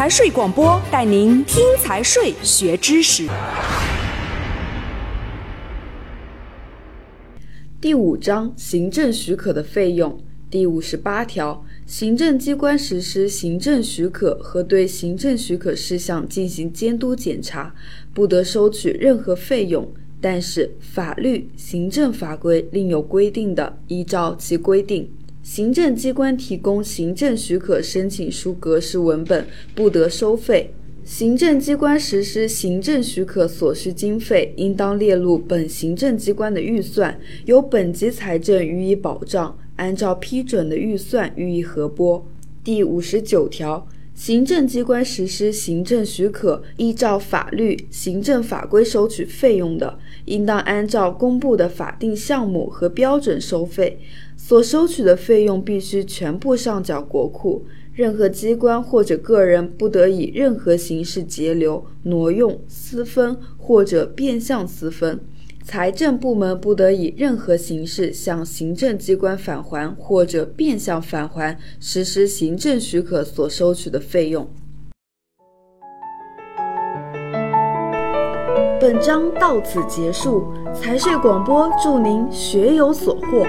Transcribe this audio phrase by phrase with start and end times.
[0.00, 3.28] 财税广播带您听财税学知识。
[7.78, 10.18] 第五章行政许可的费用
[10.48, 17.74] 第五十八条，行政机关实施行政许可和对行政许可事项进行监督检查，
[18.14, 19.86] 不得收取任何费用。
[20.22, 25.10] 但是，法律、行政法规另有规定的，依照其规定。
[25.42, 30.70] 行政机关提供行政许可申请书格式文本，不得收费。
[31.02, 42.24] 行政机关实施行政许可所需经费，应当列入本行政机关的预算，由本级财政予以保障，按照批准的预算予以核拨。
[42.62, 53.98] 第五十九条，行政机关实施行政许可，依照法律、行政法规收取费用的，应当按照公布的法定项目和标准收费。
[54.36, 57.64] 所收取的费用必须全部上缴国库，
[57.94, 65.18] 任何机关或者个人不得以任何形式截留、挪用、私分或者变相私分。
[65.62, 74.48] 财政部门不得以任何形式向行政机关返还或者变相返还实施行政许可所收取的费用。
[78.80, 83.46] 本章到此结束，财税广播祝您学有所获。